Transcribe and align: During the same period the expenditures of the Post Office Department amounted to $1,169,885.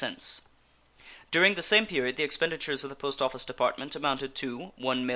During 1.29 1.53
the 1.53 1.61
same 1.61 1.85
period 1.85 2.15
the 2.17 2.23
expenditures 2.23 2.83
of 2.83 2.89
the 2.89 2.95
Post 2.95 3.21
Office 3.21 3.45
Department 3.45 3.95
amounted 3.95 4.33
to 4.33 4.73
$1,169,885. 4.79 5.09